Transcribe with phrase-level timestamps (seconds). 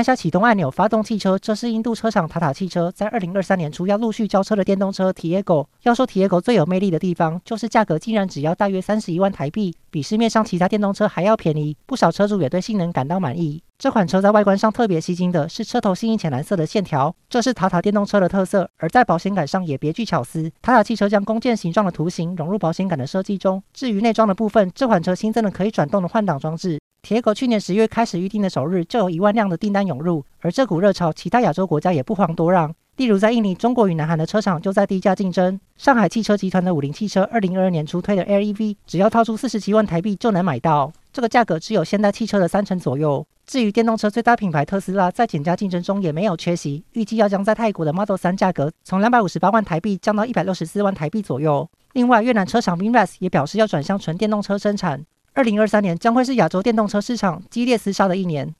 [0.00, 1.38] 按下启动按钮，发动汽车。
[1.38, 5.66] 这是印度车厂塔塔汽车在二零二三年初要陆续交车的电动车 Tiago。
[5.82, 11.76] 要说 Tiago 最有魅力的地方，就是价格竟然只要大约三十一万台币，比市面上其他电动车还要便宜。
[11.84, 13.62] 不少车主也对性能感到满意。
[13.76, 18.70] 这款车在外观上特别吸睛的是车头细腻浅蓝色的线条，这是塔塔电动车的特色。
[18.78, 23.62] 而在保险杆上也别具巧思，塔塔汽车将弓箭形状的图形融入保险杆的设计中。
[23.74, 26.80] 至于内装的部分，这款车新增了可以转动的换挡装置。
[27.02, 32.74] 铁狗去年十月开始预定的首日就有一万辆的订单涌入，而这股热潮，其他亚洲国家也不遑多让。
[32.96, 35.58] 例如在印尼、中国与南韩的车厂就在低价竞争。
[35.78, 43.26] 上海汽车集团的五菱汽车二零二二年初推的 L EV，只要掏出四十七万台币就能买到，这个价格只有现代汽车的三成左右。
[43.46, 51.66] 至于电动车最大品牌特斯拉，在减价竞争中也没有缺席，预计要将在泰国的 Model 3价格从两百五十八万台币降到一百六十四万台币左右。
[51.94, 55.04] 另外，越南车厂 VinFast 也表示要转向纯电动车生产。
[55.32, 58.52] 二零二三年将会是亚洲电动车市场激烈厮杀的一年。